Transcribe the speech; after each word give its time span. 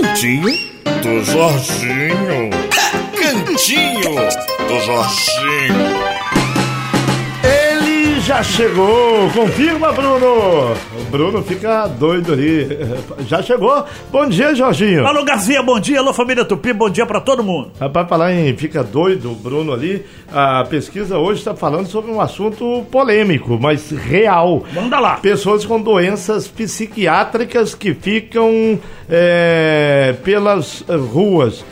Cantinho 0.00 0.56
do 1.02 1.24
Jorginho. 1.24 2.50
Cantinho 3.16 4.14
do 4.68 4.80
Jorginho. 4.80 5.74
Ele 7.42 8.20
já 8.20 8.40
chegou, 8.44 9.28
confirma, 9.30 9.92
Bruno. 9.92 10.76
Bruno 11.10 11.42
fica 11.42 11.86
doido 11.86 12.32
ali. 12.32 12.68
Já 13.26 13.42
chegou. 13.42 13.84
Bom 14.12 14.28
dia, 14.28 14.54
Jorginho. 14.54 15.06
Alô, 15.06 15.24
Garcia, 15.24 15.62
bom 15.62 15.80
dia. 15.80 15.98
Alô, 16.00 16.12
família 16.12 16.44
Tupi, 16.44 16.72
bom 16.72 16.90
dia 16.90 17.06
pra 17.06 17.20
todo 17.20 17.42
mundo. 17.42 17.70
Rapaz, 17.80 18.08
falar 18.08 18.34
em 18.34 18.54
fica 18.56 18.84
doido, 18.84 19.30
Bruno 19.34 19.72
ali, 19.72 20.04
a 20.32 20.64
pesquisa 20.64 21.18
hoje 21.18 21.40
está 21.40 21.54
falando 21.54 21.86
sobre 21.86 22.10
um 22.10 22.20
assunto 22.20 22.84
polêmico, 22.90 23.58
mas 23.60 23.90
real. 23.90 24.64
Manda 24.74 25.00
lá. 25.00 25.16
Pessoas 25.16 25.64
com 25.64 25.80
doenças 25.80 26.46
psiquiátricas 26.46 27.74
que 27.74 27.94
ficam 27.94 28.78
é, 29.08 30.14
pelas 30.22 30.84
ruas. 31.12 31.64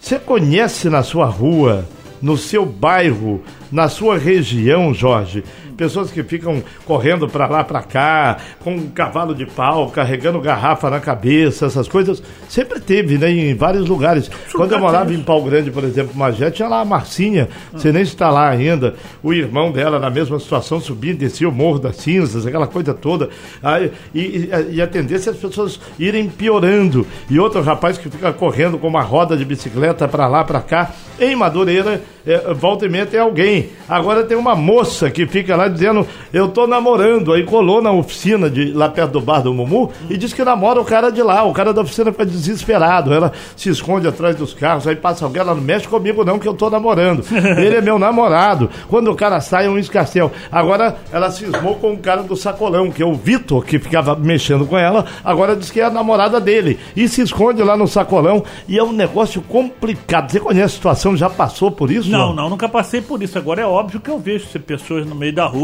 Você 0.00 0.18
conhece 0.18 0.88
na 0.88 1.02
sua 1.02 1.26
rua, 1.26 1.84
no 2.22 2.36
seu 2.38 2.64
bairro, 2.64 3.42
na 3.70 3.88
sua 3.88 4.16
região, 4.16 4.94
Jorge, 4.94 5.44
pessoas 5.78 6.10
que 6.10 6.24
ficam 6.24 6.60
correndo 6.84 7.28
para 7.28 7.46
lá 7.46 7.62
para 7.62 7.80
cá, 7.82 8.36
com 8.58 8.74
um 8.74 8.88
cavalo 8.88 9.32
de 9.32 9.46
pau, 9.46 9.88
carregando 9.90 10.40
garrafa 10.40 10.90
na 10.90 10.98
cabeça, 10.98 11.66
essas 11.66 11.86
coisas, 11.86 12.20
sempre 12.48 12.80
teve, 12.80 13.16
né, 13.16 13.30
em 13.30 13.54
vários 13.54 13.88
lugares. 13.88 14.28
Quando 14.52 14.72
eu 14.72 14.80
morava 14.80 15.14
em 15.14 15.22
Pau 15.22 15.40
Grande, 15.42 15.70
por 15.70 15.84
exemplo, 15.84 16.16
Magé, 16.16 16.50
tinha 16.50 16.68
lá 16.68 16.80
a 16.80 16.84
Marcinha, 16.84 17.48
você 17.72 17.92
nem 17.92 18.02
está 18.02 18.28
lá 18.28 18.48
ainda, 18.48 18.96
o 19.22 19.32
irmão 19.32 19.70
dela 19.70 20.00
na 20.00 20.10
mesma 20.10 20.40
situação 20.40 20.80
subia 20.80 21.12
e 21.12 21.14
descia 21.14 21.48
o 21.48 21.52
Morro 21.52 21.78
das 21.78 21.96
Cinzas, 21.96 22.44
aquela 22.44 22.66
coisa 22.66 22.92
toda. 22.92 23.28
Aí, 23.62 23.92
e, 24.12 24.50
e, 24.72 24.82
a 24.82 24.86
tendência 24.86 25.30
é 25.30 25.32
as 25.32 25.38
pessoas 25.38 25.80
irem 25.96 26.28
piorando. 26.28 27.06
E 27.30 27.38
outro 27.38 27.62
rapaz 27.62 27.96
que 27.96 28.10
fica 28.10 28.32
correndo 28.32 28.78
com 28.78 28.88
uma 28.88 29.02
roda 29.02 29.36
de 29.36 29.44
bicicleta 29.44 30.08
para 30.08 30.26
lá, 30.26 30.42
para 30.42 30.60
cá, 30.60 30.90
em 31.20 31.36
Madureira, 31.36 32.02
é, 32.26 32.52
volta 32.52 32.86
e 32.86 32.88
meia 32.88 33.06
tem 33.06 33.20
alguém. 33.20 33.70
Agora 33.88 34.24
tem 34.24 34.36
uma 34.36 34.56
moça 34.56 35.10
que 35.10 35.26
fica 35.26 35.54
lá 35.54 35.67
dizendo, 35.68 36.06
eu 36.32 36.48
tô 36.48 36.66
namorando. 36.66 37.32
Aí 37.32 37.44
colou 37.44 37.80
na 37.82 37.90
oficina 37.90 38.48
de 38.50 38.72
lá 38.72 38.88
perto 38.88 39.12
do 39.12 39.20
bar 39.20 39.40
do 39.40 39.52
Mumu 39.52 39.90
e 40.08 40.16
diz 40.16 40.32
que 40.32 40.44
namora 40.44 40.80
o 40.80 40.84
cara 40.84 41.10
de 41.10 41.22
lá. 41.22 41.44
O 41.44 41.52
cara 41.52 41.72
da 41.72 41.82
oficina 41.82 42.10
fica 42.12 42.26
desesperado. 42.26 43.12
Ela 43.12 43.32
se 43.56 43.68
esconde 43.68 44.06
atrás 44.06 44.36
dos 44.36 44.54
carros, 44.54 44.86
aí 44.86 44.96
passa 44.96 45.24
alguém, 45.24 45.40
ela 45.40 45.54
não 45.54 45.62
mexe 45.62 45.86
comigo 45.86 46.24
não, 46.24 46.38
que 46.38 46.48
eu 46.48 46.54
tô 46.54 46.70
namorando. 46.70 47.24
Ele 47.58 47.76
é 47.76 47.80
meu 47.80 47.98
namorado. 47.98 48.70
Quando 48.88 49.10
o 49.10 49.14
cara 49.14 49.40
sai, 49.40 49.66
é 49.66 49.70
um 49.70 49.78
escarcel. 49.78 50.30
Agora 50.50 50.96
ela 51.12 51.30
cismou 51.30 51.76
com 51.76 51.92
o 51.92 51.98
cara 51.98 52.22
do 52.22 52.36
sacolão, 52.36 52.90
que 52.90 53.02
é 53.02 53.06
o 53.06 53.14
Vitor, 53.14 53.64
que 53.64 53.78
ficava 53.78 54.14
mexendo 54.14 54.66
com 54.66 54.76
ela, 54.76 55.04
agora 55.24 55.56
diz 55.56 55.70
que 55.70 55.80
é 55.80 55.84
a 55.84 55.90
namorada 55.90 56.40
dele. 56.40 56.78
E 56.96 57.08
se 57.08 57.22
esconde 57.22 57.62
lá 57.62 57.76
no 57.76 57.86
sacolão. 57.86 58.44
E 58.66 58.78
é 58.78 58.82
um 58.82 58.92
negócio 58.92 59.42
complicado. 59.42 60.30
Você 60.30 60.40
conhece 60.40 60.64
a 60.64 60.76
situação? 60.76 61.16
Já 61.16 61.28
passou 61.28 61.70
por 61.70 61.90
isso? 61.90 62.10
Não, 62.10 62.34
não, 62.34 62.48
nunca 62.50 62.68
passei 62.68 63.00
por 63.00 63.22
isso. 63.22 63.38
Agora 63.38 63.62
é 63.62 63.66
óbvio 63.66 64.00
que 64.00 64.10
eu 64.10 64.18
vejo 64.18 64.46
pessoas 64.60 65.06
no 65.06 65.14
meio 65.14 65.32
da 65.32 65.46
rua 65.46 65.57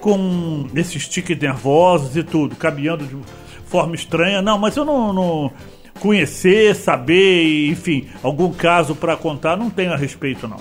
com 0.00 0.66
esses 0.74 1.08
tiques 1.08 1.38
nervosos 1.38 2.16
e 2.16 2.22
tudo, 2.22 2.56
caminhando 2.56 3.04
de 3.04 3.16
forma 3.66 3.94
estranha. 3.94 4.40
Não, 4.42 4.58
mas 4.58 4.76
eu 4.76 4.84
não, 4.84 5.12
não 5.12 5.50
conhecer, 6.00 6.74
saber, 6.74 7.68
enfim, 7.70 8.06
algum 8.22 8.50
caso 8.52 8.94
para 8.94 9.16
contar, 9.16 9.56
não 9.56 9.68
tenho 9.70 9.92
a 9.92 9.96
respeito, 9.96 10.46
não. 10.46 10.58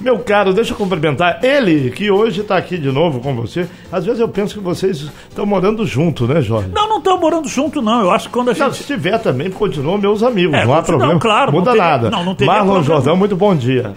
Meu 0.00 0.18
caro, 0.18 0.52
deixa 0.52 0.72
eu 0.72 0.76
cumprimentar 0.76 1.38
ele, 1.44 1.90
que 1.92 2.10
hoje 2.10 2.40
está 2.40 2.56
aqui 2.56 2.76
de 2.76 2.90
novo 2.90 3.20
com 3.20 3.36
você. 3.36 3.68
Às 3.92 4.04
vezes 4.04 4.18
eu 4.18 4.26
penso 4.28 4.54
que 4.54 4.60
vocês 4.60 5.08
estão 5.28 5.46
morando 5.46 5.86
junto, 5.86 6.26
né, 6.26 6.40
Jorge? 6.42 6.70
Não, 6.74 6.88
não 6.88 6.98
estão 6.98 7.20
morando 7.20 7.46
junto, 7.46 7.80
não. 7.80 8.00
Eu 8.00 8.10
acho 8.10 8.26
que 8.26 8.32
quando 8.34 8.48
a 8.50 8.52
gente. 8.52 8.62
Não, 8.64 8.72
se 8.72 8.82
tiver 8.82 9.18
também, 9.18 9.48
continuam 9.50 9.98
meus 9.98 10.24
amigos, 10.24 10.54
É, 10.54 10.64
não 10.64 10.74
há 10.74 10.82
problema. 10.82 11.20
claro, 11.20 11.52
Muda 11.52 11.66
não 11.66 11.72
teria- 11.76 11.88
nada. 11.90 12.10
não, 12.10 12.24
não 12.24 12.34
teria 12.34 12.52
Marlon 12.52 12.72
problema. 12.72 12.94
Jordão, 12.96 13.16
muito 13.16 13.36
bom 13.36 13.54
dia. 13.54 13.92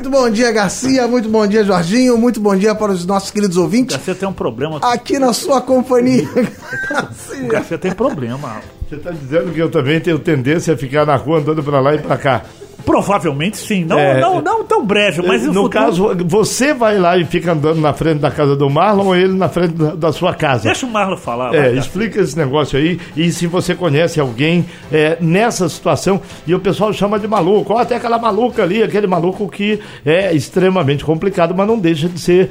Muito 0.00 0.12
bom 0.12 0.30
dia, 0.30 0.50
Garcia. 0.50 1.06
Muito 1.06 1.28
bom 1.28 1.46
dia, 1.46 1.62
Jorginho. 1.62 2.16
Muito 2.16 2.40
bom 2.40 2.56
dia 2.56 2.74
para 2.74 2.90
os 2.90 3.04
nossos 3.04 3.30
queridos 3.30 3.58
ouvintes. 3.58 3.96
Garcia 3.96 4.14
tem 4.14 4.26
um 4.26 4.32
problema. 4.32 4.78
Aqui 4.80 5.18
na 5.18 5.34
sua 5.34 5.60
companhia. 5.60 6.26
O 6.32 6.94
Garcia. 6.94 7.48
Garcia 7.48 7.78
tem 7.78 7.92
problema. 7.92 8.62
Você 8.88 8.96
está 8.96 9.10
dizendo 9.10 9.52
que 9.52 9.60
eu 9.60 9.70
também 9.70 10.00
tenho 10.00 10.18
tendência 10.18 10.72
a 10.72 10.76
ficar 10.76 11.04
na 11.04 11.16
rua 11.16 11.40
andando 11.40 11.62
para 11.62 11.80
lá 11.80 11.94
e 11.94 11.98
para 11.98 12.16
cá. 12.16 12.44
Provavelmente 12.84 13.56
sim. 13.56 13.84
Não, 13.84 13.98
É. 13.98 14.20
não, 14.20 14.40
não 14.40 14.64
tão 14.64 14.84
breve, 14.84 15.22
mas 15.26 15.42
no 15.42 15.52
futuro- 15.52 15.68
caso, 15.70 16.10
você 16.26 16.72
vai 16.74 16.98
lá 16.98 17.16
e 17.16 17.24
fica 17.24 17.52
andando 17.52 17.80
na 17.80 17.92
frente 17.92 18.18
da 18.20 18.30
casa 18.30 18.54
do 18.56 18.68
Marlon 18.70 19.06
ou 19.06 19.16
ele 19.16 19.32
na 19.34 19.48
frente 19.48 19.74
da, 19.74 19.94
da 19.94 20.12
sua 20.12 20.34
casa? 20.34 20.64
Deixa 20.64 20.86
o 20.86 20.90
Marlon 20.90 21.16
falar. 21.16 21.54
É, 21.54 21.72
explica 21.74 22.20
esse 22.20 22.36
negócio 22.36 22.78
aí 22.78 22.98
e 23.16 23.30
se 23.32 23.46
você 23.46 23.74
conhece 23.74 24.18
alguém 24.20 24.64
é, 24.92 25.16
nessa 25.20 25.68
situação 25.68 26.20
e 26.46 26.54
o 26.54 26.60
pessoal 26.60 26.92
chama 26.92 27.18
de 27.18 27.26
maluco, 27.28 27.72
ou 27.72 27.78
até 27.78 27.96
aquela 27.96 28.18
maluca 28.18 28.62
ali, 28.62 28.82
aquele 28.82 29.06
maluco 29.06 29.48
que 29.48 29.80
é 30.04 30.32
extremamente 30.34 31.04
complicado, 31.04 31.54
mas 31.56 31.66
não 31.66 31.78
deixa 31.78 32.08
de 32.08 32.18
ser, 32.20 32.50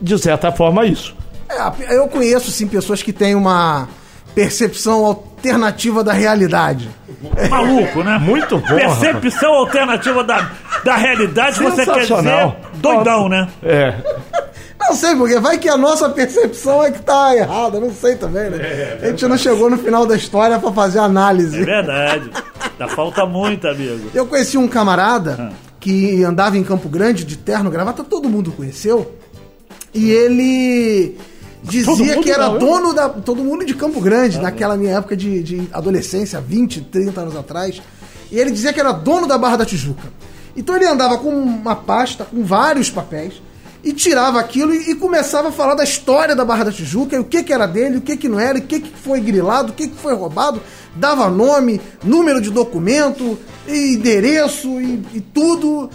de 0.00 0.18
certa 0.18 0.50
forma, 0.52 0.84
isso. 0.86 1.14
É, 1.48 1.96
eu 1.96 2.08
conheço, 2.08 2.50
sim, 2.50 2.66
pessoas 2.66 3.02
que 3.02 3.12
têm 3.12 3.34
uma 3.34 3.88
percepção 4.34 5.04
alternativa 5.04 6.02
da 6.02 6.12
realidade. 6.12 6.88
Maluco, 7.50 8.02
né? 8.02 8.18
Muito 8.18 8.58
bom, 8.58 8.66
Percepção 8.66 9.52
alternativa 9.54 10.24
da, 10.24 10.50
da 10.84 10.96
realidade, 10.96 11.56
você 11.62 11.84
quer 11.84 11.92
dizer 11.92 12.06
Sensacional. 12.06 12.56
doidão, 12.74 13.28
né? 13.28 13.48
É, 13.62 13.94
Não 14.80 14.94
sei, 14.96 15.14
porque 15.14 15.38
vai 15.38 15.58
que 15.58 15.68
a 15.68 15.76
nossa 15.76 16.08
percepção 16.10 16.82
é 16.82 16.90
que 16.90 17.00
tá 17.00 17.34
errada, 17.36 17.78
não 17.78 17.92
sei 17.92 18.16
também, 18.16 18.50
né? 18.50 18.98
a 19.00 19.06
gente 19.06 19.26
não 19.26 19.38
chegou 19.38 19.70
no 19.70 19.78
final 19.78 20.04
da 20.04 20.16
história 20.16 20.58
pra 20.58 20.72
fazer 20.72 20.98
análise. 20.98 21.60
É 21.60 21.64
verdade. 21.64 22.30
Ainda 22.72 22.88
falta 22.94 23.24
muito, 23.24 23.68
amigo. 23.68 24.10
Eu 24.12 24.26
conheci 24.26 24.58
um 24.58 24.66
camarada 24.66 25.52
que 25.78 26.22
andava 26.24 26.56
em 26.58 26.64
Campo 26.64 26.88
Grande 26.88 27.24
de 27.24 27.36
terno, 27.36 27.70
gravata, 27.70 28.02
todo 28.02 28.28
mundo 28.28 28.50
conheceu. 28.52 29.14
E 29.94 30.10
ele 30.10 31.16
dizia 31.62 32.20
que 32.20 32.30
era 32.30 32.46
não, 32.46 32.54
eu- 32.54 32.58
dono 32.60 32.92
da. 32.92 33.08
Todo 33.08 33.42
mundo 33.42 33.64
de 33.64 33.74
Campo 33.74 34.00
Grande, 34.00 34.38
naquela 34.40 34.76
minha 34.76 34.96
época 34.96 35.16
de, 35.16 35.42
de 35.42 35.68
adolescência, 35.72 36.40
20, 36.40 36.80
30 36.82 37.20
anos 37.20 37.36
atrás. 37.36 37.80
E 38.30 38.38
ele 38.38 38.50
dizia 38.50 38.72
que 38.72 38.80
era 38.80 38.92
dono 38.92 39.26
da 39.26 39.36
Barra 39.38 39.56
da 39.58 39.64
Tijuca. 39.66 40.08
Então 40.56 40.74
ele 40.76 40.86
andava 40.86 41.18
com 41.18 41.30
uma 41.30 41.76
pasta, 41.76 42.24
com 42.24 42.42
vários 42.44 42.90
papéis, 42.90 43.34
e 43.84 43.92
tirava 43.92 44.38
aquilo 44.40 44.74
e, 44.74 44.90
e 44.90 44.94
começava 44.94 45.48
a 45.48 45.52
falar 45.52 45.74
da 45.74 45.84
história 45.84 46.34
da 46.36 46.44
Barra 46.44 46.64
da 46.64 46.72
Tijuca, 46.72 47.16
e 47.16 47.18
o 47.18 47.24
que, 47.24 47.42
que 47.42 47.52
era 47.52 47.66
dele, 47.66 47.98
o 47.98 48.00
que, 48.00 48.16
que 48.16 48.28
não 48.28 48.38
era, 48.40 48.58
o 48.58 48.62
que, 48.62 48.80
que 48.80 48.90
foi 48.98 49.20
grilado, 49.20 49.72
o 49.72 49.74
que, 49.74 49.88
que 49.88 49.96
foi 49.96 50.14
roubado, 50.14 50.60
dava 50.94 51.28
nome, 51.30 51.80
número 52.04 52.40
de 52.40 52.50
documento, 52.50 53.38
e 53.66 53.94
endereço 53.94 54.80
e, 54.80 55.02
e 55.14 55.20
tudo. 55.20 55.88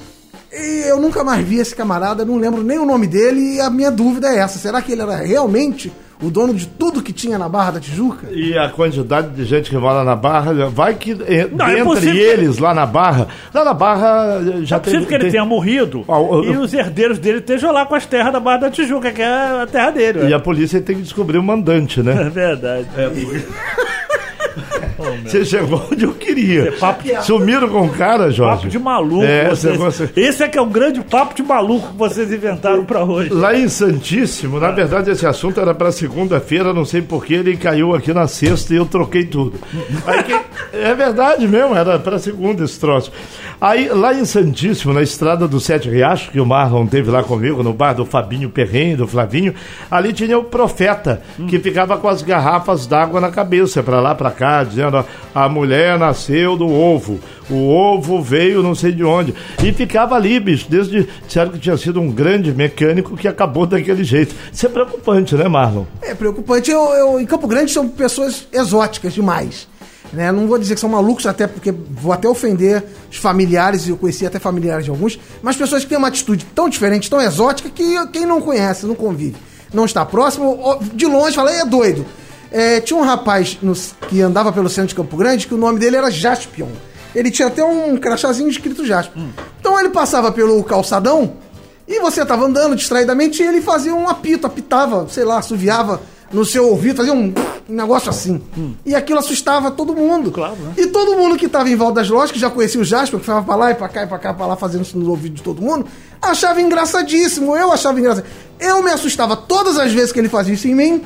E 0.59 0.87
eu 0.89 0.99
nunca 0.99 1.23
mais 1.23 1.45
vi 1.45 1.57
esse 1.59 1.75
camarada, 1.75 2.25
não 2.25 2.37
lembro 2.37 2.63
nem 2.63 2.79
o 2.79 2.85
nome 2.85 3.07
dele, 3.07 3.55
e 3.55 3.61
a 3.61 3.69
minha 3.69 3.91
dúvida 3.91 4.27
é 4.29 4.39
essa: 4.39 4.57
será 4.57 4.81
que 4.81 4.91
ele 4.91 5.01
era 5.01 5.15
realmente 5.17 5.91
o 6.19 6.31
dono 6.31 6.51
de 6.51 6.65
tudo 6.65 6.99
que 7.03 7.13
tinha 7.13 7.37
na 7.37 7.47
Barra 7.47 7.71
da 7.73 7.79
Tijuca? 7.79 8.25
e 8.31 8.57
a 8.57 8.69
quantidade 8.69 9.29
de 9.35 9.45
gente 9.45 9.69
que 9.69 9.77
mora 9.77 10.03
na 10.03 10.15
Barra, 10.15 10.51
vai 10.67 10.95
que 10.95 11.11
eh, 11.27 11.47
Não, 11.51 11.63
é 11.67 11.75
dentre 11.75 11.83
possível 11.83 12.11
que- 12.13 12.19
eles 12.19 12.57
lá 12.57 12.73
na 12.73 12.87
Barra, 12.87 13.27
lá 13.53 13.63
na 13.63 13.73
Barra 13.75 14.41
eh, 14.41 14.63
já 14.65 14.77
É 14.77 14.79
possível 14.79 15.01
tem, 15.01 15.07
que 15.09 15.13
ele 15.13 15.23
tem- 15.25 15.31
tenha 15.33 15.45
morrido 15.45 16.03
Ah, 16.07 16.17
o- 16.19 16.43
e 16.43 16.57
os 16.57 16.73
herdeiros 16.73 17.19
dele 17.19 17.37
estejam 17.37 17.71
lá 17.71 17.85
com 17.85 17.93
as 17.93 18.07
terras 18.07 18.33
da 18.33 18.39
Barra 18.39 18.57
da 18.61 18.71
Tijuca, 18.71 19.11
que 19.11 19.21
é 19.21 19.27
a 19.61 19.67
terra 19.71 19.91
dele. 19.91 20.19
E 20.21 20.23
ué. 20.23 20.33
a 20.33 20.39
polícia 20.39 20.81
tem 20.81 20.95
que 20.95 21.03
descobrir 21.03 21.37
o 21.37 21.43
mandante, 21.43 22.01
né? 22.01 22.13
É 22.25 22.29
verdade. 22.31 22.87
Você 25.23 25.45
chegou 25.45 25.83
onde 25.91 26.05
eu 26.05 26.13
queria. 26.13 26.69
É 26.69 26.71
Sumiram 27.21 27.67
com 27.69 27.81
o 27.85 27.89
cara, 27.89 28.31
Jorge. 28.31 28.57
Papo 28.63 28.69
de 28.69 28.79
maluco. 28.79 29.23
É, 29.23 29.43
vocês. 29.49 29.57
esse 29.57 29.67
negócio- 29.69 30.09
Esse 30.15 30.43
é 30.43 30.47
que 30.47 30.57
é 30.57 30.61
um 30.61 30.69
grande 30.69 31.01
papo 31.01 31.35
de 31.35 31.43
maluco 31.43 31.89
que 31.89 31.97
vocês 31.97 32.31
inventaram 32.31 32.83
pra 32.85 33.03
hoje. 33.03 33.29
Lá 33.29 33.55
em 33.55 33.67
Santíssimo, 33.69 34.59
na 34.59 34.71
verdade 34.71 35.11
esse 35.11 35.25
assunto 35.25 35.59
era 35.59 35.73
para 35.73 35.91
segunda-feira, 35.91 36.73
não 36.73 36.85
sei 36.85 37.01
porquê, 37.01 37.35
ele 37.35 37.57
caiu 37.57 37.93
aqui 37.95 38.13
na 38.13 38.27
sexta 38.27 38.73
e 38.73 38.77
eu 38.77 38.85
troquei 38.85 39.25
tudo. 39.25 39.53
É 40.73 40.93
verdade 40.93 41.47
mesmo, 41.47 41.75
era 41.75 41.97
para 41.99 42.19
segunda 42.19 42.63
esse 42.63 42.79
troço. 42.79 43.11
Aí 43.59 43.89
lá 43.89 44.13
em 44.13 44.23
Santíssimo, 44.23 44.93
na 44.93 45.01
estrada 45.01 45.47
do 45.47 45.59
Sete 45.59 45.89
Riachos, 45.89 46.29
que 46.29 46.39
o 46.39 46.45
Marlon 46.45 46.85
teve 46.85 47.09
lá 47.09 47.23
comigo, 47.23 47.63
no 47.63 47.73
bar 47.73 47.93
do 47.93 48.05
Fabinho 48.05 48.49
Perrenho, 48.49 48.97
do 48.97 49.07
Flavinho, 49.07 49.53
ali 49.89 50.13
tinha 50.13 50.37
o 50.37 50.43
profeta, 50.43 51.21
que 51.47 51.57
ficava 51.57 51.97
com 51.97 52.07
as 52.07 52.21
garrafas 52.21 52.85
d'água 52.85 53.19
na 53.19 53.31
cabeça, 53.31 53.81
para 53.81 53.99
lá, 53.99 54.13
para 54.13 54.29
cá, 54.29 54.63
dizendo: 54.63 54.86
ó, 54.95 55.03
a 55.33 55.47
mulher 55.49 55.97
nasceu 55.99 56.55
do 56.57 56.67
ovo, 56.67 57.19
o 57.49 57.69
ovo 57.69 58.21
veio 58.21 58.61
não 58.63 58.75
sei 58.75 58.91
de 58.91 59.03
onde. 59.03 59.33
E 59.63 59.71
ficava 59.73 60.15
ali, 60.15 60.39
bicho, 60.39 60.65
desde. 60.69 61.07
Disseram 61.25 61.51
que 61.51 61.59
tinha 61.59 61.77
sido 61.77 61.99
um 62.01 62.11
grande 62.11 62.51
mecânico 62.53 63.15
que 63.17 63.27
acabou 63.27 63.65
daquele 63.65 64.03
jeito. 64.03 64.35
Isso 64.51 64.65
é 64.65 64.69
preocupante, 64.69 65.35
né, 65.35 65.47
Marlon? 65.47 65.83
É 66.01 66.13
preocupante. 66.13 66.71
Eu, 66.71 66.81
eu- 66.93 67.19
em 67.19 67.25
Campo 67.25 67.47
Grande 67.47 67.71
são 67.71 67.87
pessoas 67.87 68.47
exóticas 68.51 69.13
demais. 69.13 69.67
Né? 70.13 70.31
Não 70.31 70.47
vou 70.47 70.57
dizer 70.57 70.73
que 70.75 70.79
são 70.79 70.89
malucos, 70.89 71.25
até 71.25 71.47
porque 71.47 71.69
vou 71.71 72.13
até 72.13 72.29
ofender 72.29 72.81
os 73.11 73.17
familiares, 73.17 73.85
e 73.85 73.89
eu 73.89 73.97
conheci 73.97 74.25
até 74.25 74.39
familiares 74.39 74.85
de 74.85 74.89
alguns, 74.89 75.19
mas 75.41 75.57
pessoas 75.57 75.83
que 75.83 75.89
têm 75.89 75.97
uma 75.97 76.07
atitude 76.07 76.45
tão 76.55 76.69
diferente, 76.69 77.09
tão 77.09 77.19
exótica, 77.19 77.69
que 77.69 78.07
quem 78.07 78.25
não 78.25 78.39
conhece, 78.39 78.85
não 78.85 78.95
convive, 78.95 79.35
não 79.73 79.83
está 79.83 80.05
próximo, 80.05 80.79
de 80.93 81.05
longe 81.05 81.35
fala, 81.35 81.51
é 81.51 81.65
doido. 81.65 82.05
É, 82.51 82.79
tinha 82.79 82.97
um 82.99 83.03
rapaz 83.03 83.57
no- 83.61 83.73
que 84.07 84.21
andava 84.21 84.51
pelo 84.51 84.69
centro 84.69 84.89
de 84.89 84.95
Campo 84.95 85.17
Grande 85.17 85.47
que 85.47 85.53
o 85.53 85.57
nome 85.57 85.79
dele 85.79 85.97
era 85.97 86.09
Jaspion. 86.09 86.69
Ele 87.15 87.31
tinha 87.31 87.47
até 87.47 87.63
um 87.63 87.97
crachazinho 87.97 88.49
escrito 88.49 88.85
Jaspion. 88.85 89.27
Então 89.59 89.79
ele 89.79 89.89
passava 89.89 90.31
pelo 90.31 90.63
calçadão 90.63 91.33
e 91.87 91.99
você 91.99 92.25
tava 92.25 92.45
andando 92.45 92.75
distraidamente 92.75 93.41
e 93.41 93.45
ele 93.45 93.61
fazia 93.61 93.93
um 93.93 94.07
apito, 94.07 94.45
apitava, 94.47 95.07
sei 95.09 95.23
lá, 95.25 95.39
assoviava 95.39 96.01
no 96.31 96.43
seu 96.43 96.67
ouvido, 96.69 96.97
fazia 96.97 97.13
um, 97.13 97.33
um 97.69 97.73
negócio 97.73 98.09
assim. 98.09 98.41
E 98.85 98.93
aquilo 98.93 99.17
assustava 99.19 99.71
todo 99.71 99.95
mundo. 99.95 100.29
Claro, 100.31 100.55
né? 100.57 100.73
E 100.77 100.87
todo 100.87 101.15
mundo 101.17 101.37
que 101.37 101.47
tava 101.47 101.69
em 101.69 101.75
volta 101.75 101.95
das 102.01 102.09
lojas, 102.09 102.31
que 102.31 102.39
já 102.39 102.49
conhecia 102.49 102.81
o 102.81 102.83
Jasper, 102.83 103.17
que 103.19 103.25
ficava 103.25 103.43
pra 103.45 103.55
lá 103.55 103.71
e 103.71 103.75
pra 103.75 103.87
cá 103.89 104.03
e 104.03 104.07
pra 104.07 104.19
cá, 104.19 104.33
pra 104.33 104.45
lá, 104.45 104.55
fazendo 104.57 104.81
isso 104.83 104.97
no 104.97 105.09
ouvido 105.09 105.35
de 105.35 105.41
todo 105.41 105.61
mundo, 105.61 105.85
achava 106.21 106.61
engraçadíssimo. 106.61 107.55
Eu 107.55 107.71
achava 107.71 107.97
engraçado. 107.99 108.25
Eu 108.59 108.83
me 108.83 108.91
assustava 108.91 109.35
todas 109.37 109.77
as 109.77 109.91
vezes 109.93 110.11
que 110.11 110.19
ele 110.19 110.29
fazia 110.29 110.53
isso 110.53 110.67
em 110.67 110.75
mim. 110.75 111.03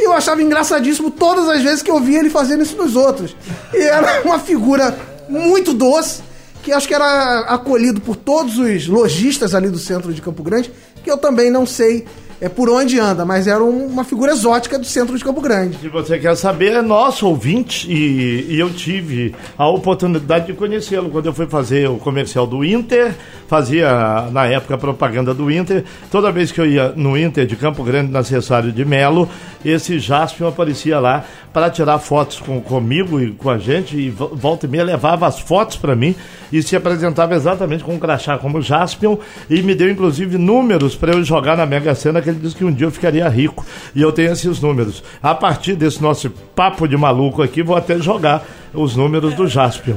E 0.00 0.04
eu 0.04 0.14
achava 0.14 0.42
engraçadíssimo 0.42 1.10
todas 1.10 1.46
as 1.46 1.62
vezes 1.62 1.82
que 1.82 1.90
eu 1.90 2.00
via 2.00 2.20
ele 2.20 2.30
fazendo 2.30 2.62
isso 2.62 2.74
nos 2.74 2.96
outros. 2.96 3.36
E 3.74 3.82
era 3.82 4.22
uma 4.24 4.38
figura 4.38 4.98
muito 5.28 5.74
doce, 5.74 6.22
que 6.62 6.72
acho 6.72 6.88
que 6.88 6.94
era 6.94 7.40
acolhido 7.40 8.00
por 8.00 8.16
todos 8.16 8.56
os 8.56 8.88
lojistas 8.88 9.54
ali 9.54 9.68
do 9.68 9.78
centro 9.78 10.10
de 10.14 10.22
Campo 10.22 10.42
Grande, 10.42 10.72
que 11.04 11.10
eu 11.10 11.18
também 11.18 11.50
não 11.50 11.66
sei 11.66 12.06
é, 12.40 12.48
por 12.48 12.70
onde 12.70 12.98
anda, 12.98 13.24
mas 13.24 13.46
era 13.46 13.62
um- 13.62 13.86
uma 13.86 14.02
figura 14.04 14.32
exótica 14.32 14.78
do 14.78 14.84
centro 14.86 15.16
de 15.16 15.22
Campo 15.22 15.40
Grande. 15.40 15.76
Se 15.78 15.88
você 15.88 16.18
quer 16.18 16.34
saber, 16.36 16.72
é 16.72 16.82
nosso 16.82 17.26
ouvinte 17.26 17.90
e, 17.90 18.46
e 18.50 18.58
eu 18.58 18.70
tive 18.70 19.34
a 19.58 19.68
oportunidade 19.68 20.46
de 20.46 20.52
conhecê-lo 20.54 21.10
quando 21.10 21.26
eu 21.26 21.32
fui 21.32 21.46
fazer 21.46 21.88
o 21.88 21.96
comercial 21.96 22.46
do 22.46 22.64
Inter, 22.64 23.12
fazia 23.46 24.28
na 24.30 24.46
época 24.46 24.74
a 24.74 24.78
propaganda 24.78 25.34
do 25.34 25.50
Inter. 25.50 25.84
Toda 26.10 26.30
vez 26.32 26.52
que 26.52 26.60
eu 26.60 26.66
ia 26.66 26.92
no 26.96 27.18
Inter 27.18 27.46
de 27.46 27.56
Campo 27.56 27.82
Grande, 27.82 28.10
na 28.12 28.22
Cessário 28.22 28.70
de 28.72 28.84
Melo, 28.84 29.28
esse 29.64 29.98
Jaspion 29.98 30.48
aparecia 30.48 30.98
lá 31.00 31.24
para 31.52 31.68
tirar 31.68 31.98
fotos 31.98 32.38
com, 32.40 32.60
comigo 32.60 33.20
e 33.20 33.32
com 33.32 33.50
a 33.50 33.58
gente 33.58 33.96
e 33.96 34.08
vo- 34.08 34.30
volta 34.32 34.66
e 34.66 34.68
meia 34.68 34.84
levava 34.84 35.26
as 35.26 35.40
fotos 35.40 35.76
para 35.76 35.96
mim 35.96 36.14
e 36.52 36.62
se 36.62 36.76
apresentava 36.76 37.34
exatamente 37.34 37.82
com 37.82 37.92
um 37.94 37.98
crachá 37.98 38.38
como 38.38 38.62
Jaspion 38.62 39.16
e 39.50 39.60
me 39.60 39.74
deu 39.74 39.90
inclusive 39.90 40.38
números 40.38 40.94
para 40.94 41.12
eu 41.12 41.24
jogar 41.24 41.56
na 41.56 41.66
Mega 41.66 41.92
Sena 41.94 42.22
que 42.22 42.29
ele 42.30 42.40
disse 42.40 42.56
que 42.56 42.64
um 42.64 42.72
dia 42.72 42.86
eu 42.86 42.90
ficaria 42.90 43.28
rico 43.28 43.64
e 43.94 44.00
eu 44.02 44.10
tenho 44.12 44.32
esses 44.32 44.60
números. 44.60 45.02
A 45.22 45.34
partir 45.34 45.74
desse 45.76 46.00
nosso 46.02 46.30
papo 46.30 46.86
de 46.88 46.96
maluco 46.96 47.42
aqui, 47.42 47.62
vou 47.62 47.76
até 47.76 47.98
jogar 47.98 48.46
os 48.74 48.96
números 48.96 49.34
do 49.34 49.46
Jaspion. 49.46 49.96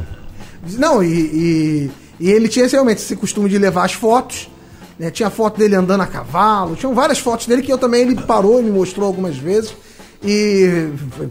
Não, 0.78 1.04
e, 1.04 1.08
e, 1.08 1.92
e 2.20 2.32
ele 2.32 2.48
tinha 2.48 2.68
realmente 2.68 2.98
esse 3.00 3.16
costume 3.16 3.50
de 3.50 3.58
levar 3.58 3.86
as 3.86 3.94
fotos. 3.94 4.50
né? 5.00 5.10
Tinha 5.12 5.30
foto 5.30 5.58
dele 5.58 5.76
andando 5.76 6.02
a 6.02 6.08
cavalo, 6.08 6.76
tinham 6.76 6.94
várias 6.94 7.20
fotos 7.20 7.48
dele 7.48 7.62
que 7.62 7.72
eu 7.72 7.78
também 7.78 8.02
ele 8.02 8.16
parou 8.16 8.60
e 8.60 8.64
me 8.64 8.72
mostrou 8.72 9.08
algumas 9.08 9.36
vezes. 9.38 9.76
E 10.26 10.88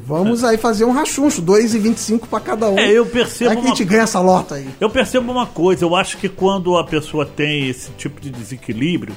vamos 0.07 0.45
aí 0.45 0.59
fazer 0.59 0.85
um 0.85 0.93
rachuncho, 0.93 1.41
2,25 1.41 2.27
para 2.29 2.41
cada 2.41 2.69
um. 2.69 2.79
É, 2.79 2.91
eu 2.93 3.07
percebo 3.07 3.47
Vai 3.49 3.57
que 3.57 3.63
a 3.63 3.65
uma- 3.65 3.75
gente 3.75 3.85
ganha 3.89 4.03
essa 4.03 4.21
lota 4.21 4.57
aí. 4.57 4.69
Eu 4.79 4.91
percebo 4.91 5.33
uma 5.33 5.47
coisa, 5.47 5.83
eu 5.83 5.97
acho 5.97 6.19
que 6.19 6.29
quando 6.29 6.77
a 6.77 6.85
pessoa 6.85 7.25
tem 7.25 7.71
esse 7.71 7.91
tipo 7.93 8.21
de 8.21 8.29
desequilíbrio, 8.29 9.15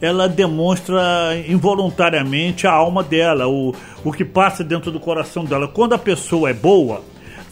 ela 0.00 0.28
demonstra 0.28 1.02
involuntariamente 1.48 2.66
a 2.66 2.72
alma 2.72 3.02
dela, 3.02 3.46
o, 3.48 3.74
o 4.04 4.12
que 4.12 4.24
passa 4.24 4.62
dentro 4.64 4.90
do 4.90 5.00
coração 5.00 5.44
dela. 5.44 5.68
Quando 5.68 5.94
a 5.94 5.98
pessoa 5.98 6.50
é 6.50 6.54
boa, 6.54 7.02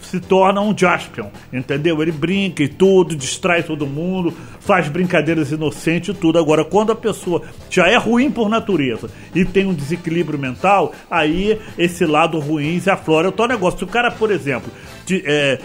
se 0.02 0.20
torna 0.20 0.60
um 0.60 0.76
Jaspion, 0.76 1.28
entendeu? 1.52 2.00
Ele 2.02 2.12
brinca 2.12 2.62
e 2.62 2.68
tudo, 2.68 3.16
distrai 3.16 3.62
todo 3.62 3.86
mundo, 3.86 4.32
faz 4.60 4.88
brincadeiras 4.88 5.50
inocentes 5.50 6.14
e 6.14 6.18
tudo. 6.18 6.38
Agora, 6.38 6.64
quando 6.64 6.92
a 6.92 6.94
pessoa 6.94 7.42
já 7.70 7.88
é 7.88 7.96
ruim 7.96 8.30
por 8.30 8.48
natureza 8.48 9.10
e 9.34 9.44
tem 9.44 9.66
um 9.66 9.72
desequilíbrio 9.74 10.38
mental, 10.38 10.92
aí 11.10 11.58
esse 11.78 12.04
lado 12.04 12.38
ruim 12.38 12.78
se 12.78 12.90
aflora. 12.90 13.32
É 13.36 13.42
o 13.42 13.46
negócio. 13.48 13.78
Se 13.78 13.84
o 13.84 13.88
cara, 13.88 14.10
por 14.10 14.30
exemplo, 14.30 14.70
de- 15.06 15.22
é, 15.26 15.58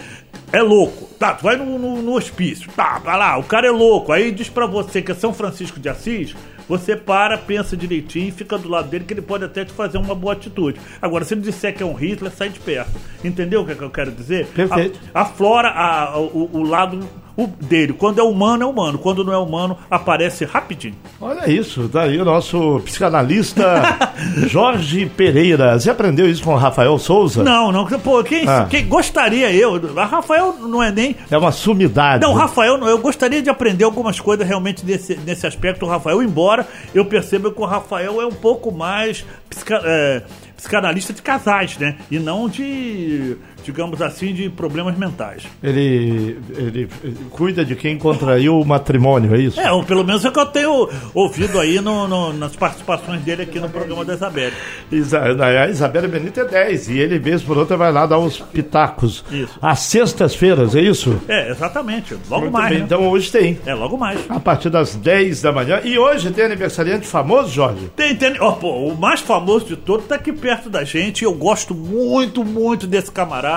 é 0.52 0.62
louco, 0.62 1.06
tá? 1.18 1.34
Tu 1.34 1.42
vai 1.44 1.56
no, 1.56 1.78
no, 1.78 2.02
no 2.02 2.14
hospício, 2.16 2.70
tá? 2.74 2.98
Vai 3.04 3.18
lá, 3.18 3.38
o 3.38 3.44
cara 3.44 3.68
é 3.68 3.70
louco. 3.70 4.10
Aí 4.10 4.32
diz 4.32 4.48
pra 4.48 4.66
você 4.66 5.00
que 5.02 5.12
é 5.12 5.14
São 5.14 5.32
Francisco 5.34 5.78
de 5.78 5.88
Assis, 5.88 6.34
você 6.70 6.94
para, 6.94 7.36
pensa 7.36 7.76
direitinho 7.76 8.28
e 8.28 8.30
fica 8.30 8.56
do 8.56 8.68
lado 8.68 8.88
dele 8.88 9.04
que 9.04 9.12
ele 9.12 9.20
pode 9.22 9.44
até 9.44 9.64
te 9.64 9.72
fazer 9.72 9.98
uma 9.98 10.14
boa 10.14 10.34
atitude. 10.34 10.80
Agora, 11.02 11.24
se 11.24 11.34
ele 11.34 11.40
disser 11.40 11.74
que 11.76 11.82
é 11.82 11.86
um 11.86 11.94
Hitler, 11.94 12.30
sai 12.30 12.48
de 12.48 12.60
perto. 12.60 12.92
Entendeu 13.24 13.62
o 13.62 13.66
que, 13.66 13.72
é 13.72 13.74
que 13.74 13.82
eu 13.82 13.90
quero 13.90 14.12
dizer? 14.12 14.46
Perfeito. 14.46 15.00
A- 15.12 15.22
aflora 15.22 15.68
a- 15.68 16.16
o, 16.16 16.48
o 16.52 16.62
lado 16.62 17.00
o- 17.44 17.64
dele. 17.64 17.92
Quando 17.92 18.18
é 18.20 18.22
humano, 18.22 18.62
é 18.62 18.66
humano. 18.66 18.98
Quando 18.98 19.24
não 19.24 19.32
é 19.32 19.38
humano, 19.38 19.76
aparece 19.90 20.44
rapidinho. 20.44 20.94
Olha 21.20 21.50
isso, 21.50 21.88
tá 21.88 22.02
aí 22.02 22.20
o 22.20 22.24
nosso 22.24 22.80
psicanalista 22.84 23.64
Jorge 24.48 25.06
Pereira. 25.06 25.78
Você 25.78 25.90
aprendeu 25.90 26.28
isso 26.28 26.42
com 26.42 26.52
o 26.52 26.56
Rafael 26.56 26.98
Souza? 26.98 27.42
Não, 27.42 27.70
não. 27.72 27.86
Pô, 27.86 28.22
quem, 28.22 28.46
Ah. 28.48 28.66
quem 28.68 28.86
gostaria 28.86 29.52
eu? 29.52 29.80
A 29.98 30.04
Rafael 30.04 30.54
não 30.60 30.82
é 30.82 30.90
nem. 30.90 31.16
É 31.30 31.36
uma 31.38 31.52
sumidade. 31.52 32.22
Não, 32.22 32.34
Rafael, 32.34 32.76
eu 32.86 32.98
gostaria 32.98 33.42
de 33.42 33.50
aprender 33.50 33.84
algumas 33.84 34.18
coisas 34.20 34.46
realmente 34.46 34.84
nesse, 34.84 35.16
nesse 35.16 35.46
aspecto. 35.46 35.84
O 35.84 35.88
Rafael, 35.88 36.22
embora 36.22 36.66
eu 36.94 37.04
perceba 37.04 37.50
que 37.50 37.60
o 37.60 37.64
Rafael 37.64 38.20
é 38.20 38.26
um 38.26 38.32
pouco 38.32 38.70
mais 38.72 39.24
psica- 39.48 39.80
é, 39.84 40.22
psicanalista 40.56 41.12
de 41.12 41.22
casais, 41.22 41.76
né? 41.78 41.96
E 42.10 42.18
não 42.18 42.48
de, 42.48 43.36
digamos 43.64 44.00
assim, 44.02 44.32
de 44.32 44.48
problemas 44.48 44.96
mentais. 44.96 45.42
Ele, 45.62 46.38
ele 46.56 46.88
cuida 47.30 47.64
de 47.64 47.74
quem 47.76 47.98
contraiu 47.98 48.58
o 48.60 48.64
matrimônio, 48.66 49.34
é 49.34 49.38
isso? 49.38 49.60
É, 49.60 49.70
ou 49.72 49.82
pelo 49.84 50.04
menos 50.04 50.24
é 50.24 50.28
o 50.28 50.32
que 50.32 50.40
eu 50.40 50.46
tenho 50.46 50.88
ouvido 51.14 51.58
aí 51.58 51.80
no- 51.80 52.06
no- 52.08 52.32
nas 52.32 52.54
participações 52.56 53.20
dele 53.22 53.42
aqui 53.42 53.58
no 53.60 53.68
programa 53.68 54.04
da 54.04 54.14
Isabelle. 54.14 54.54
Isa- 54.90 55.20
A 55.44 55.68
Isabela 55.68 56.08
Benito 56.08 56.40
é 56.40 56.44
10 56.44 56.88
e 56.88 56.98
ele, 56.98 57.18
vez 57.18 57.42
por 57.42 57.56
outra, 57.58 57.76
vai 57.76 57.92
lá 57.92 58.06
dar 58.06 58.18
uns 58.18 58.38
pitacos. 58.38 59.24
Isso. 59.30 59.58
Às 59.60 59.80
sextas-feiras, 59.80 60.74
é 60.74 60.80
isso? 60.80 61.20
É, 61.28 61.50
exatamente. 61.50 62.14
Logo 62.28 62.42
Muito 62.42 62.52
mais. 62.52 62.68
bem, 62.70 62.78
né? 62.78 62.84
Então 62.84 63.08
hoje 63.08 63.30
tem. 63.30 63.58
É, 63.66 63.74
logo 63.74 63.96
mais. 63.96 64.18
A 64.28 64.40
partir 64.40 64.70
das 64.70 64.94
10 64.94 65.42
da 65.42 65.52
manhã. 65.52 65.80
E 65.84 65.98
hoje 65.98 66.30
tem 66.30 66.44
aniversariante 66.44 67.06
famoso, 67.06 67.48
Jorge? 67.50 67.90
Tem, 67.96 68.14
tem, 68.14 68.34
ó, 68.40 68.52
pô, 68.52 68.86
o 68.88 68.96
mais 68.96 69.20
famoso 69.20 69.66
de 69.66 69.76
todos 69.76 70.06
tá 70.06 70.14
aqui 70.16 70.32
perto 70.32 70.68
da 70.70 70.84
gente. 70.84 71.24
Eu 71.24 71.32
gosto 71.34 71.74
muito, 71.74 72.44
muito 72.44 72.86
desse 72.86 73.10
camarada. 73.10 73.49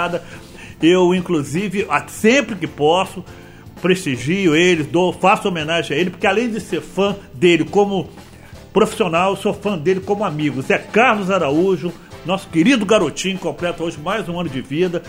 Eu, 0.81 1.13
inclusive, 1.15 1.87
sempre 2.07 2.55
que 2.55 2.67
posso, 2.67 3.23
prestigio 3.81 4.55
ele, 4.55 4.83
dou, 4.83 5.13
faço 5.13 5.47
homenagem 5.47 5.95
a 5.95 5.99
ele, 5.99 6.09
porque 6.09 6.27
além 6.27 6.49
de 6.49 6.59
ser 6.59 6.81
fã 6.81 7.15
dele 7.33 7.63
como 7.63 8.09
profissional, 8.73 9.35
sou 9.35 9.53
fã 9.53 9.77
dele 9.77 9.99
como 10.01 10.23
amigo. 10.23 10.61
Zé 10.61 10.77
Carlos 10.77 11.29
Araújo, 11.29 11.93
nosso 12.25 12.49
querido 12.49 12.85
garotinho, 12.85 13.37
completa 13.37 13.83
hoje 13.83 13.99
mais 13.99 14.27
um 14.27 14.39
ano 14.39 14.49
de 14.49 14.61
vida. 14.61 15.03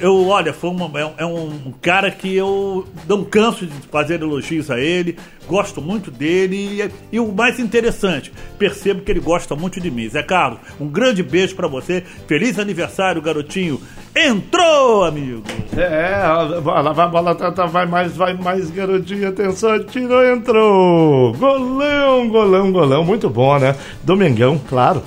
Eu, 0.00 0.28
olha, 0.28 0.52
foi 0.52 0.70
uma- 0.70 1.00
é, 1.00 1.04
um- 1.04 1.14
é 1.18 1.26
um 1.26 1.74
cara 1.82 2.10
que 2.12 2.34
eu 2.36 2.86
não 3.08 3.24
canso 3.24 3.66
de 3.66 3.72
fazer 3.90 4.20
elogios 4.22 4.70
a 4.70 4.78
ele, 4.78 5.16
gosto 5.48 5.82
muito 5.82 6.12
dele 6.12 6.56
e, 7.10 7.16
e 7.16 7.18
o 7.18 7.32
mais 7.32 7.58
interessante, 7.58 8.32
percebo 8.56 9.02
que 9.02 9.10
ele 9.10 9.18
gosta 9.18 9.56
muito 9.56 9.80
de 9.80 9.90
mim. 9.90 10.08
Zé 10.08 10.22
Carlos, 10.22 10.60
um 10.80 10.86
grande 10.86 11.24
beijo 11.24 11.56
pra 11.56 11.66
você, 11.66 12.04
feliz 12.28 12.56
aniversário, 12.58 13.20
garotinho. 13.20 13.80
Entrou, 14.14 15.04
amigo! 15.04 15.42
É, 15.76 16.14
a 16.22 16.60
bola, 16.60 16.90
a 16.90 17.06
bola 17.08 17.34
tá, 17.34 17.50
tá, 17.50 17.66
vai 17.66 17.86
mais, 17.86 18.16
vai 18.16 18.34
mais, 18.34 18.70
garotinho. 18.70 19.28
Atenção, 19.28 19.82
tirou, 19.84 20.24
entrou. 20.24 21.32
Golão, 21.34 22.28
golão, 22.28 22.70
golão. 22.72 23.04
Muito 23.04 23.28
bom, 23.28 23.58
né? 23.58 23.74
Domingão, 24.04 24.60
claro. 24.68 25.02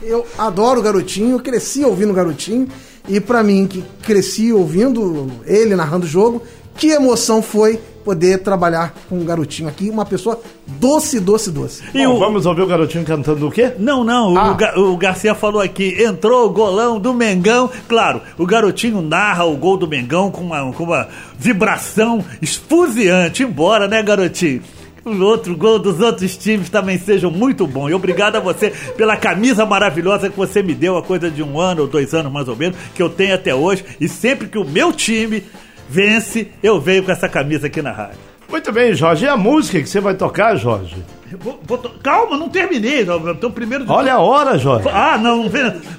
Eu 0.00 0.26
adoro 0.38 0.80
o 0.80 0.82
Garotinho, 0.82 1.36
eu 1.36 1.40
cresci 1.40 1.84
ouvindo 1.84 2.10
o 2.10 2.14
Garotinho. 2.14 2.68
E 3.08 3.20
pra 3.20 3.42
mim, 3.42 3.66
que 3.66 3.82
cresci 4.02 4.52
ouvindo 4.52 5.30
ele 5.44 5.74
narrando 5.74 6.06
o 6.06 6.08
jogo, 6.08 6.42
que 6.76 6.88
emoção 6.88 7.42
foi 7.42 7.78
poder 8.04 8.38
trabalhar 8.38 8.92
com 9.08 9.20
o 9.20 9.24
Garotinho 9.24 9.68
aqui. 9.68 9.88
Uma 9.88 10.04
pessoa 10.04 10.40
doce, 10.66 11.20
doce, 11.20 11.50
doce. 11.52 11.82
E 11.94 12.04
Bom, 12.04 12.14
o- 12.16 12.18
Vamos 12.18 12.46
ouvir 12.46 12.62
o 12.62 12.66
garotinho 12.66 13.04
cantando 13.04 13.46
o 13.46 13.50
quê? 13.50 13.72
Não, 13.78 14.02
não, 14.02 14.36
Ah. 14.36 14.50
o, 14.50 14.54
Ga- 14.56 14.74
o 14.76 14.96
Garcia 14.96 15.34
falou 15.36 15.60
aqui, 15.60 16.02
entrou 16.02 16.46
o 16.46 16.50
golão 16.50 16.98
do 16.98 17.14
Mengão. 17.14 17.70
Claro, 17.88 18.20
o 18.36 18.44
garotinho 18.44 19.00
narra 19.02 19.44
o 19.44 19.56
gol 19.56 19.76
do 19.76 19.86
Mengão 19.86 20.32
com 20.32 20.40
uma, 20.42 20.72
com 20.72 20.82
uma 20.82 21.06
vibração 21.38 22.24
esfuziante. 22.40 23.42
Embora, 23.44 23.86
né, 23.86 24.02
garotinho? 24.02 24.62
O 25.04 25.20
outro 25.24 25.56
gol 25.56 25.78
dos 25.80 25.98
outros 26.00 26.36
times 26.36 26.70
também 26.70 26.96
sejam 26.98 27.30
muito 27.30 27.66
bons. 27.66 27.90
E 27.90 27.94
obrigado 27.94 28.36
a 28.36 28.40
você 28.40 28.70
pela 28.96 29.16
camisa 29.16 29.66
maravilhosa 29.66 30.30
que 30.30 30.36
você 30.36 30.62
me 30.62 30.74
deu 30.74 30.96
há 30.96 31.02
coisa 31.02 31.30
de 31.30 31.42
um 31.42 31.58
ano 31.60 31.82
ou 31.82 31.88
dois 31.88 32.14
anos 32.14 32.30
mais 32.32 32.46
ou 32.48 32.54
menos, 32.56 32.76
que 32.94 33.02
eu 33.02 33.08
tenho 33.10 33.34
até 33.34 33.54
hoje. 33.54 33.84
E 34.00 34.08
sempre 34.08 34.46
que 34.48 34.58
o 34.58 34.64
meu 34.64 34.92
time 34.92 35.42
vence, 35.88 36.50
eu 36.62 36.80
venho 36.80 37.02
com 37.02 37.10
essa 37.10 37.28
camisa 37.28 37.66
aqui 37.66 37.82
na 37.82 37.90
rádio. 37.90 38.18
Muito 38.48 38.70
bem, 38.70 38.94
Jorge. 38.94 39.24
E 39.24 39.28
a 39.28 39.36
música 39.36 39.80
que 39.80 39.88
você 39.88 39.98
vai 39.98 40.14
tocar, 40.14 40.54
Jorge? 40.56 40.96
Vou- 41.40 41.58
vou 41.66 41.78
to- 41.78 41.90
Calma, 42.02 42.36
não 42.36 42.50
terminei. 42.50 43.02
não, 43.04 43.30
Então, 43.30 43.50
primeiro 43.50 43.86
de 43.86 43.90
Olha 43.90 44.14
a 44.14 44.18
hora, 44.20 44.58
Jorge. 44.58 44.86
Ah, 44.92 45.16
não, 45.16 45.50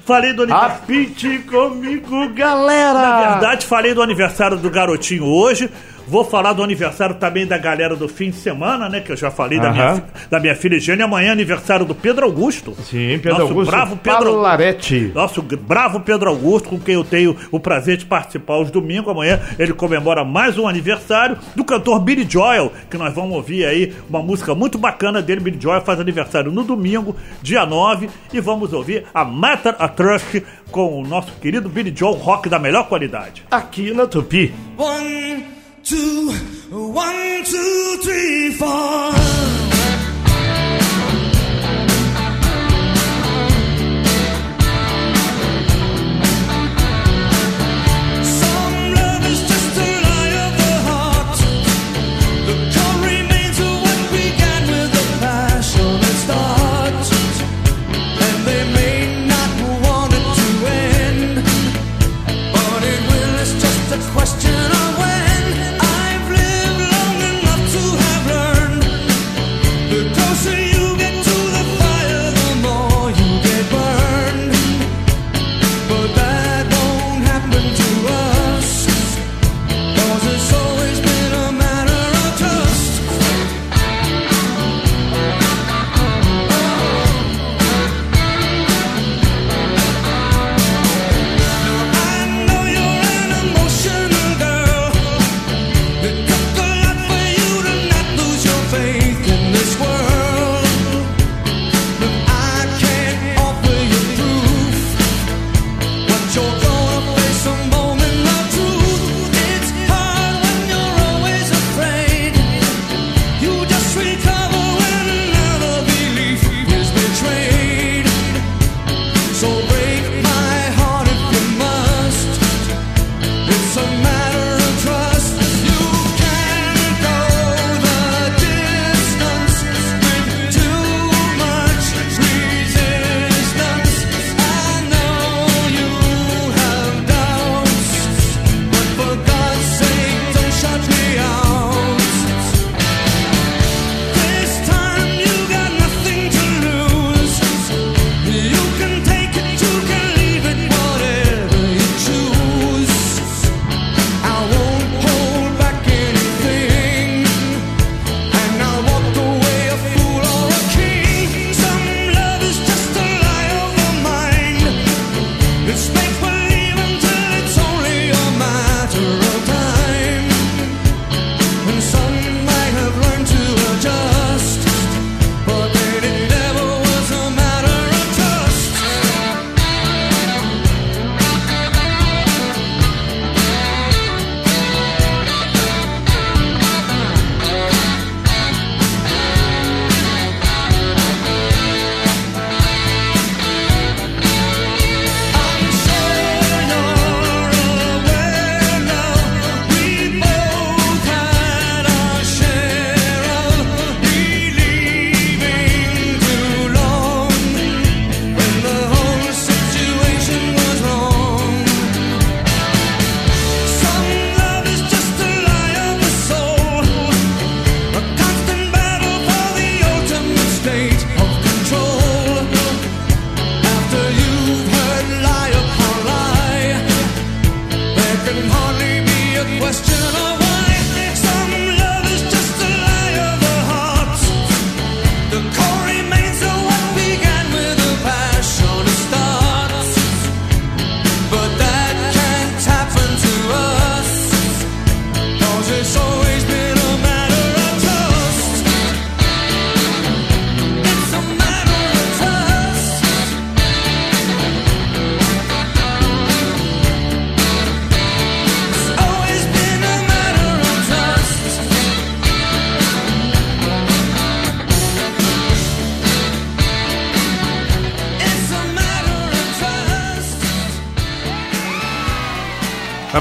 falei 0.06 0.32
do 0.32 0.44
aniversário. 0.44 0.76
Apite 0.76 1.38
comigo, 1.40 2.28
galera. 2.28 2.92
Na 3.00 3.30
verdade, 3.32 3.66
falei 3.66 3.92
do 3.92 4.00
aniversário 4.00 4.56
do 4.56 4.70
garotinho 4.70 5.24
hoje, 5.24 5.68
Vou 6.06 6.24
falar 6.24 6.52
do 6.52 6.62
aniversário 6.62 7.14
também 7.16 7.46
da 7.46 7.56
galera 7.56 7.96
do 7.96 8.08
fim 8.08 8.30
de 8.30 8.36
semana, 8.36 8.88
né? 8.88 9.00
Que 9.00 9.12
eu 9.12 9.16
já 9.16 9.30
falei 9.30 9.58
da, 9.58 9.72
minha, 9.72 10.04
da 10.30 10.40
minha 10.40 10.54
filha 10.54 10.76
Higiene. 10.76 11.02
Amanhã 11.02 11.28
é 11.28 11.32
aniversário 11.32 11.86
do 11.86 11.94
Pedro 11.94 12.26
Augusto. 12.26 12.74
Sim, 12.82 13.18
Pedro 13.22 13.38
nosso 13.38 13.42
Augusto. 13.44 13.70
Bravo 13.70 13.96
Pedro 13.96 14.32
Palaretti. 14.32 15.12
Nosso 15.14 15.42
bravo 15.42 16.00
Pedro 16.00 16.28
Augusto, 16.28 16.68
com 16.68 16.78
quem 16.78 16.94
eu 16.94 17.04
tenho 17.04 17.36
o 17.50 17.58
prazer 17.58 17.96
de 17.96 18.04
participar 18.04 18.58
os 18.58 18.70
domingos. 18.70 19.10
Amanhã 19.10 19.40
ele 19.58 19.72
comemora 19.72 20.24
mais 20.24 20.58
um 20.58 20.68
aniversário 20.68 21.38
do 21.54 21.64
cantor 21.64 22.00
Billy 22.00 22.26
Joel, 22.28 22.72
que 22.90 22.98
nós 22.98 23.14
vamos 23.14 23.34
ouvir 23.34 23.64
aí 23.64 23.94
uma 24.08 24.22
música 24.22 24.54
muito 24.54 24.76
bacana 24.76 25.22
dele. 25.22 25.40
Billy 25.40 25.58
Joel 25.60 25.80
faz 25.80 26.00
aniversário 26.00 26.52
no 26.52 26.62
domingo, 26.62 27.16
dia 27.42 27.64
9, 27.64 28.10
e 28.32 28.40
vamos 28.40 28.72
ouvir 28.72 29.04
a 29.14 29.24
Matter 29.24 29.74
a 29.78 29.88
Trust 29.88 30.42
com 30.70 31.00
o 31.00 31.06
nosso 31.06 31.32
querido 31.40 31.68
Billy 31.68 31.92
Joel, 31.94 32.14
rock 32.14 32.48
da 32.48 32.58
melhor 32.58 32.88
qualidade. 32.88 33.42
Aqui 33.50 33.92
na 33.92 34.06
Tupi. 34.06 34.52
One. 34.76 35.53
two, 35.84 36.32
one, 36.70 37.44
two, 37.44 37.98
three, 38.02 38.52
four. 38.54 39.12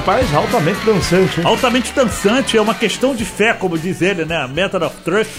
rapaz 0.03 0.33
altamente 0.33 0.85
dançante. 0.85 1.39
Hein? 1.39 1.45
Altamente 1.45 1.93
dançante, 1.93 2.57
é 2.57 2.61
uma 2.61 2.75
questão 2.75 3.15
de 3.15 3.23
fé, 3.23 3.53
como 3.53 3.77
diz 3.77 4.01
ele, 4.01 4.25
né? 4.25 4.35
A 4.35 4.49
Method 4.49 4.83
of 4.83 4.97
Trust 4.97 5.31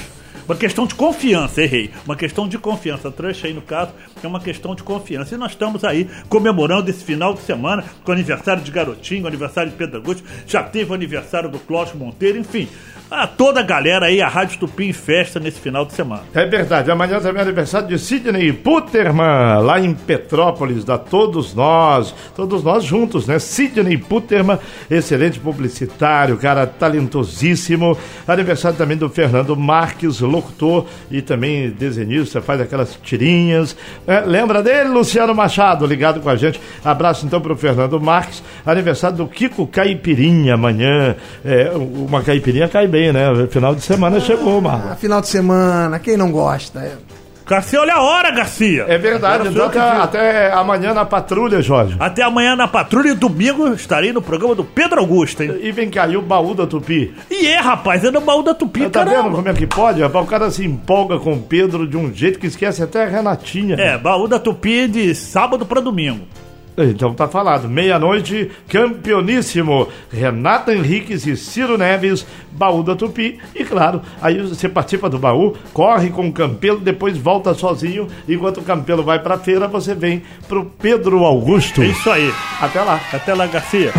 uma 0.47 0.57
questão 0.57 0.87
de 0.87 0.95
confiança, 0.95 1.63
errei. 1.63 1.91
Uma 2.05 2.17
questão 2.17 2.47
de 2.47 2.59
confiança. 2.59 3.11
Trouxa 3.11 3.47
aí, 3.47 3.55
no 3.55 3.63
caso, 3.63 3.93
é 4.23 4.27
uma 4.27 4.41
questão 4.41 4.75
de 4.75 4.83
confiança. 4.83 5.35
E 5.35 5.39
nós 5.39 5.53
estamos 5.53 5.85
aí 5.85 6.09
comemorando 6.29 6.91
esse 6.91 7.03
final 7.03 7.35
de 7.35 7.41
semana 7.41 7.85
com 8.05 8.13
aniversário 8.13 8.63
de 8.63 8.71
Garotinho, 8.71 9.27
aniversário 9.27 9.71
de 9.71 9.77
Pedro 9.77 9.99
Augusto, 9.99 10.25
já 10.47 10.63
teve 10.63 10.91
o 10.91 10.95
aniversário 10.95 11.51
do 11.51 11.59
Cláudio 11.59 11.97
Monteiro, 11.97 12.39
enfim. 12.39 12.69
A 13.11 13.27
toda 13.27 13.61
a 13.61 13.63
galera 13.63 14.07
aí, 14.07 14.21
a 14.21 14.29
Rádio 14.29 14.59
Tupi 14.59 14.89
em 14.89 14.93
festa 14.93 15.39
nesse 15.39 15.61
final 15.61 15.85
de 15.85 15.93
semana. 15.93 16.23
É 16.35 16.47
verdade, 16.47 16.91
amanhã 16.91 17.21
também 17.21 17.41
é 17.41 17.43
aniversário 17.43 17.87
de 17.87 17.99
Sidney 17.99 18.53
Puterman, 18.53 19.61
lá 19.63 19.79
em 19.79 19.95
Petrópolis, 19.95 20.85
da 20.85 20.97
todos 20.97 21.55
nós, 21.55 22.15
todos 22.35 22.65
nós 22.65 22.83
juntos, 22.83 23.27
né? 23.27 23.39
Sidney 23.39 23.99
Puterman, 23.99 24.59
excelente 24.91 25.39
publicitário, 25.39 26.37
cara 26.39 26.67
talentosíssimo. 26.67 27.97
Aniversário 28.27 28.77
também 28.77 28.97
do 28.97 29.09
Fernando 29.09 29.55
Marques, 29.55 30.21
locutor 30.35 30.87
e 31.11 31.23
também 31.23 31.71
desenhista, 31.71 32.41
faz 32.41 32.61
aquelas 32.61 32.99
tirinhas. 33.03 33.77
É, 34.07 34.21
lembra 34.21 34.63
dele, 34.63 34.89
Luciano 34.89 35.35
Machado, 35.35 35.87
ligado 35.87 36.21
com 36.21 36.29
a 36.29 36.37
gente. 36.37 36.61
Abraço 36.85 37.27
então 37.27 37.41
pro 37.41 37.57
Fernando 37.57 38.01
Marques. 38.01 38.43
Aniversário 38.65 39.17
do 39.17 39.27
Kiko 39.27 39.67
Caipirinha 39.67 40.55
amanhã. 40.55 41.17
É, 41.45 41.71
uma 41.75 42.23
caipirinha 42.23 42.69
cai 42.69 42.87
bem, 42.87 43.13
né? 43.13 43.27
Final 43.51 43.75
de 43.75 43.83
semana 43.83 44.21
chegou, 44.21 44.61
Marlon. 44.61 44.93
Ah, 44.93 44.97
final 44.97 45.21
de 45.21 45.29
semana, 45.29 45.99
quem 45.99 46.17
não 46.17 46.31
gosta? 46.31 46.81
É. 46.81 47.24
Garcia, 47.47 47.79
olha 47.81 47.95
a 47.95 48.03
hora, 48.03 48.31
Garcia! 48.31 48.87
É 48.89 48.97
verdade, 48.97 49.49
então 49.49 49.69
que 49.69 49.77
até, 49.79 50.51
amanhã 50.53 50.95
na 50.95 51.05
patrulha, 51.05 51.61
Jorge. 51.61 51.95
Até 52.01 52.23
amanhã 52.23 52.57
na 52.57 52.67
patrulha 52.67 53.11
e 53.11 53.15
domingo 53.15 53.69
estarei 53.75 54.15
no 54.15 54.23
programa 54.23 54.55
do 54.55 54.65
Pedro 54.65 54.99
Augusto, 55.01 55.43
hein? 55.43 55.59
E 55.61 55.71
vem 55.71 55.91
cá, 55.91 56.09
e 56.09 56.17
o 56.17 56.23
baú 56.23 56.55
da 56.55 56.67
Tupi? 56.67 57.15
E 57.31 57.47
é, 57.47 57.59
rapaz, 57.61 58.03
é 58.03 58.11
no 58.11 58.23
baú 58.23 58.43
da 58.43 58.55
Tupi, 58.55 58.89
Tá 58.89 59.05
vendo 59.05 59.13
caramba. 59.15 59.37
como 59.37 59.49
é 59.49 59.53
que 59.53 59.67
pode? 59.67 60.01
rapaz? 60.01 60.25
O 60.25 60.29
cara 60.29 60.51
se 60.51 60.65
empolga 60.65 61.19
com 61.19 61.35
o 61.35 61.43
Pedro 61.43 61.87
de 61.87 61.99
um 61.99 62.13
jeito 62.15 62.39
que 62.39 62.47
esquece 62.47 62.83
até 62.83 63.05
a 63.05 63.09
Renatinha. 63.09 63.75
É, 63.77 63.99
baú 63.99 64.27
da 64.27 64.39
Tupi 64.39 64.89
de 64.89 65.15
sábado 65.15 65.67
pra 65.67 65.83
domingo. 65.83 66.27
Então 66.77 67.15
tá 67.15 67.29
falado. 67.29 67.69
Meia-noite, 67.69 68.51
campeoníssimo. 68.69 69.89
Renata 70.13 70.75
Henriques 70.75 71.27
e 71.27 71.37
Ciro 71.37 71.79
Neves, 71.79 72.27
baú 72.53 72.83
da 72.83 72.97
Tupi. 72.97 73.39
E 73.55 73.65
claro, 73.65 74.03
aí 74.21 74.41
você 74.41 74.69
participa 74.69 75.09
do 75.09 75.19
baú, 75.19 75.57
corre 75.73 76.11
com 76.11 76.29
o 76.29 76.33
Campelo, 76.33 76.81
depois 76.81 77.17
volta 77.17 77.55
sozinho. 77.55 78.09
Enquanto 78.29 78.59
o 78.59 78.63
Campelo 78.63 79.03
vai 79.03 79.19
pra 79.19 79.39
feira, 79.39 79.69
você 79.69 79.95
vem 79.95 80.23
pro 80.49 80.65
Pedro 80.65 81.25
Augusto. 81.25 81.83
É 81.83 81.87
isso 81.87 82.11
aí. 82.11 82.33
Até 82.61 82.81
lá. 82.81 83.01
Até 83.13 83.35
lá, 83.35 83.47
Garcia. 83.47 83.93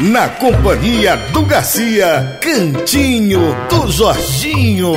Na 0.00 0.28
companhia 0.28 1.16
do 1.32 1.42
Garcia, 1.42 2.38
Cantinho 2.42 3.54
do 3.70 3.90
Jorginho. 3.90 4.92